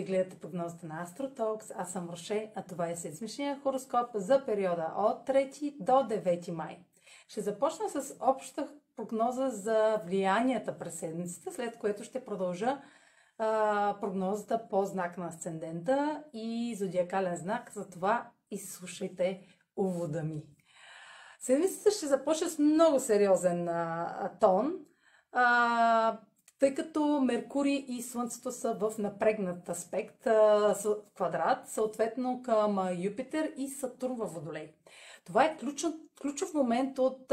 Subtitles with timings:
[0.00, 1.70] Вие гледате прогнозата на Астротокс.
[1.76, 6.78] Аз съм Роше, а това е седмичния хороскоп за периода от 3 до 9 май.
[7.28, 12.80] Ще започна с обща прогноза за влиянията през седмицата, след което ще продължа
[13.38, 17.72] а, прогнозата по знак на асцендента и зодиакален знак.
[17.74, 19.46] Затова изслушайте
[19.76, 20.42] увода ми.
[21.40, 24.72] Седмицата ще започне с много сериозен а, тон.
[25.32, 26.18] А,
[26.60, 30.26] тъй като Меркурий и Слънцето са в напрегнат аспект,
[31.14, 34.72] квадрат, съответно към Юпитер и Сатурн във Водолей.
[35.24, 37.28] Това е ключов, ключов момент от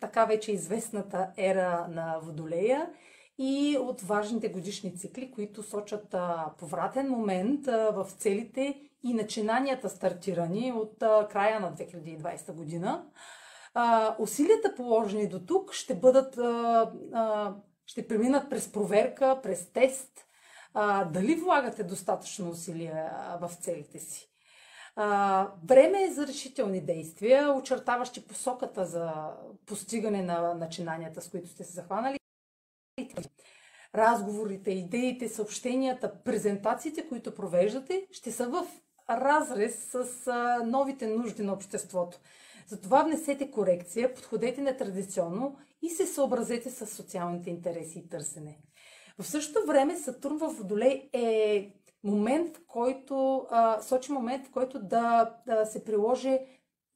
[0.00, 2.90] така вече известната ера на Водолея
[3.38, 6.14] и от важните годишни цикли, които сочат
[6.58, 10.98] повратен момент в целите и начинанията стартирани от
[11.30, 13.04] края на 2020 година.
[14.18, 16.38] Усилията положени до тук ще бъдат
[17.86, 20.26] ще преминат през проверка, през тест,
[20.74, 24.30] а, дали влагате достатъчно усилия в целите си.
[24.96, 29.12] А, време е за решителни действия, очертаващи посоката за
[29.66, 32.18] постигане на начинанията, с които сте се захванали.
[33.94, 38.66] Разговорите, идеите, съобщенията, презентациите, които провеждате, ще са в
[39.10, 42.18] разрез с а, новите нужди на обществото.
[42.66, 48.58] Затова внесете корекция, подходете нетрадиционно и се съобразете с социалните интереси и търсене.
[49.18, 51.72] В същото време Сатурн в Водолей е
[52.04, 56.38] момент, в който а, сочи момент, в който да, да се приложи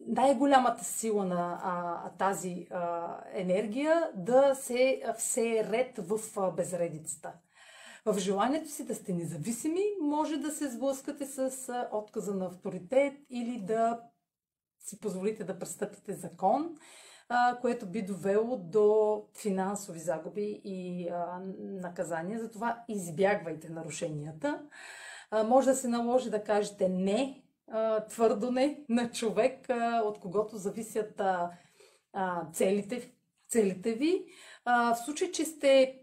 [0.07, 7.33] най-голямата сила на а, тази а, енергия да се все ред в а, безредицата.
[8.07, 13.15] В желанието си да сте независими, може да се сблъскате с а, отказа на авторитет
[13.31, 14.01] или да
[14.81, 16.77] си позволите да престъпите закон
[17.61, 21.11] което би довело до финансови загуби и
[21.59, 22.41] наказания.
[22.41, 24.63] Затова избягвайте нарушенията.
[25.47, 27.43] Може да се наложи да кажете не,
[28.09, 29.67] твърдо не на човек,
[30.05, 31.23] от когото зависят
[32.53, 33.13] целите,
[33.49, 34.25] целите ви.
[34.67, 36.01] В случай, че сте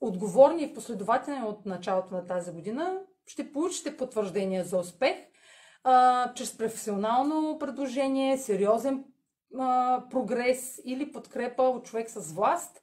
[0.00, 5.16] отговорни и последователни от началото на тази година, ще получите потвърждение за успех
[6.34, 9.04] чрез професионално предложение, сериозен
[10.10, 12.82] прогрес или подкрепа от човек с власт,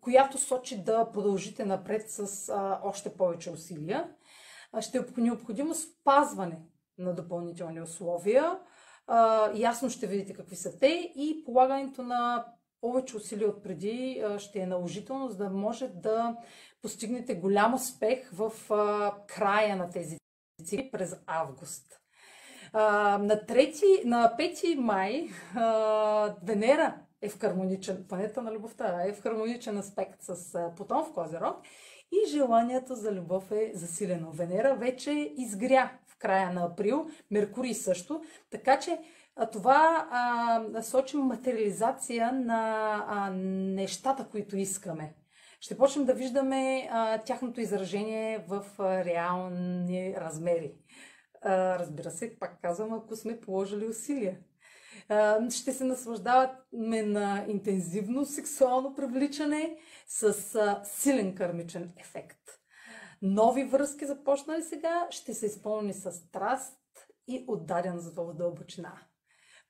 [0.00, 2.52] която сочи да продължите напред с
[2.82, 4.10] още повече усилия.
[4.80, 6.58] Ще е необходимо спазване
[6.98, 8.58] на допълнителни условия.
[9.54, 12.46] Ясно ще видите какви са те и полагането на
[12.80, 16.36] повече усилия от преди ще е наложително, за да може да
[16.82, 18.52] постигнете голям успех в
[19.26, 20.18] края на тези
[20.64, 22.00] цикли през август.
[22.74, 29.22] На, 3, на 5 май а, Венера е в хармоничен, планета на любовта, е в
[29.22, 31.56] хармоничен аспект с Плутон в Козерог
[32.12, 34.30] и желанието за любов е засилено.
[34.30, 38.98] Венера вече изгря в края на април, Меркурий също, така че
[39.36, 45.14] а, това а, сочи материализация на а, нещата, които искаме.
[45.60, 50.72] Ще почнем да виждаме а, тяхното изражение в а, реални размери.
[51.44, 54.38] Разбира се, пак казвам, ако сме положили усилия.
[55.50, 60.34] Ще се наслаждаваме на интензивно сексуално привличане с
[60.84, 62.38] силен кърмичен ефект.
[63.22, 66.80] Нови връзки, започнали сега, ще се изпълни с страст
[67.28, 68.92] и отдаден за дълбочина.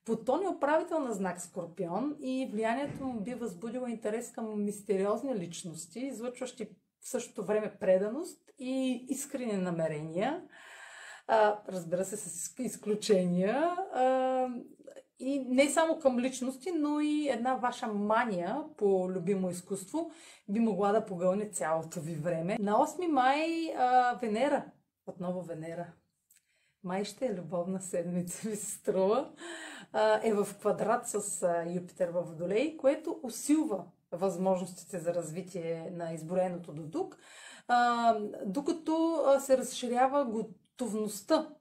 [0.05, 6.01] Плутон е управител на знак Скорпион и влиянието му би възбудило интерес към мистериозни личности,
[6.01, 6.69] излъчващи
[7.01, 10.43] в същото време преданост и искрени намерения
[11.27, 13.77] а, разбира се, с изключения.
[13.95, 14.49] А,
[15.19, 20.11] и не само към личности, но и една ваша мания по любимо изкуство
[20.49, 22.57] би могла да погълне цялото ви време.
[22.61, 24.65] На 8 май а, Венера,
[25.07, 25.87] отново Венера,
[26.85, 29.31] май ще е любовна седмица, ви се струва,
[29.93, 36.13] а, е в квадрат с а, Юпитер в Водолей, което усилва възможностите за развитие на
[36.13, 37.19] изброеното до тук,
[37.69, 38.15] а,
[38.47, 40.64] докато се разширява готовността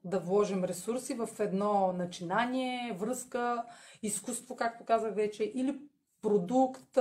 [0.04, 3.66] да вложим ресурси в едно начинание, връзка,
[4.04, 5.80] изкуство, както казах вече, или
[6.22, 6.98] продукт,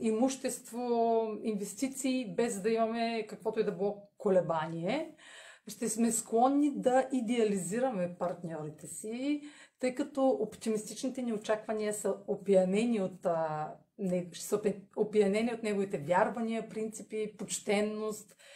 [0.00, 5.14] имущество, инвестиции, без да имаме каквото и да било колебание.
[5.66, 9.42] Ще сме склонни да идеализираме партньорите си,
[9.80, 13.26] тъй като оптимистичните ни очаквания са опиянени от,
[14.34, 14.60] са
[14.96, 18.36] опиянени от неговите вярвания, принципи, почтенност–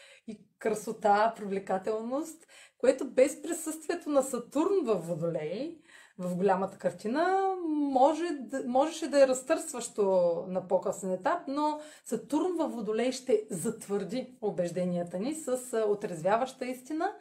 [0.63, 2.47] красота, привлекателност,
[2.79, 5.79] което без присъствието на Сатурн в Водолей
[6.19, 8.25] в голямата картина, може,
[8.67, 10.05] можеше да е разтърсващо
[10.49, 17.13] на по-късен етап, но Сатурн във Водолей ще затвърди убежденията ни с отрезвяваща истина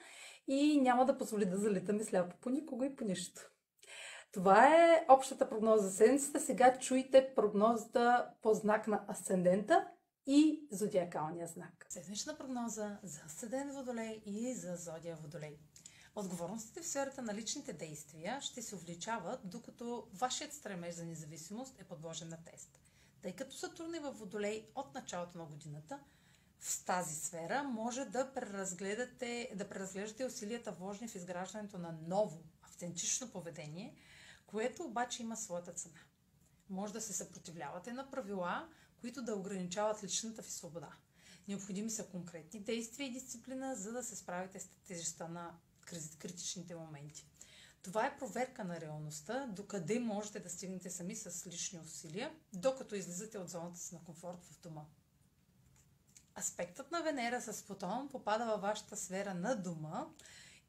[0.47, 3.41] и няма да позволи да залитаме сляпо по никого и по нищо.
[4.33, 6.39] Това е общата прогноза за седмицата.
[6.39, 9.87] Сега чуйте прогнозата по знак на асцендента
[10.25, 11.85] и зодиакалния знак.
[11.89, 15.59] Седмична прогноза за Асцендент Водолей и за Зодия Водолей.
[16.15, 21.83] Отговорностите в сферата на личните действия ще се увеличават, докато вашият стремеж за независимост е
[21.83, 22.79] подложен на тест.
[23.21, 25.99] Тъй като Сатурн е във Водолей от началото на годината,
[26.59, 33.31] в тази сфера може да преразгледате, да преразглеждате усилията вложени в изграждането на ново, автентично
[33.31, 33.95] поведение,
[34.47, 35.99] което обаче има своята цена.
[36.69, 38.69] Може да се съпротивлявате на правила,
[39.01, 40.89] които да ограничават личната ви свобода.
[41.47, 45.57] Необходими са конкретни действия и дисциплина, за да се справите с тежестта на
[46.19, 47.25] критичните моменти.
[47.81, 53.37] Това е проверка на реалността, докъде можете да стигнете сами с лични усилия, докато излизате
[53.37, 54.85] от зоната си на комфорт в дома.
[56.39, 60.07] Аспектът на Венера с Плутон попада във вашата сфера на дома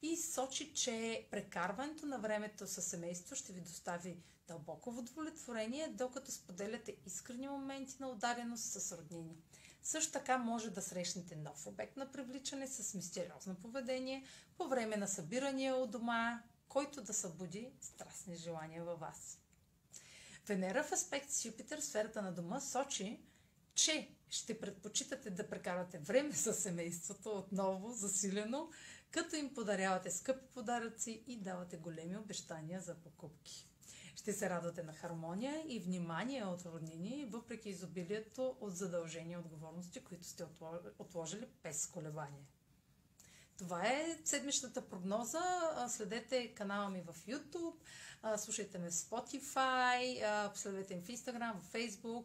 [0.02, 4.16] и сочи, че прекарването на времето с семейство ще ви достави
[4.48, 9.36] дълбоко удовлетворение, докато споделяте искрени моменти на удареност с роднини.
[9.82, 14.24] Също така може да срещнете нов обект на привличане с мистериозно поведение
[14.58, 19.38] по време на събирания у дома, който да събуди страстни желания във вас.
[20.46, 23.20] Венера в аспект с Юпитер в сферата на дома сочи,
[23.74, 28.70] че ще предпочитате да прекарате време с семейството отново засилено,
[29.12, 33.68] като им подарявате скъпи подаръци и давате големи обещания за покупки.
[34.16, 40.04] Ще се радвате на хармония и внимание от роднини, въпреки изобилието от задължения и отговорности,
[40.04, 40.44] които сте
[40.98, 42.44] отложили без колебание.
[43.58, 45.40] Това е седмичната прогноза.
[45.88, 47.74] Следете канала ми в YouTube,
[48.36, 52.24] слушайте ме в Spotify, следете ми в Instagram, в Facebook.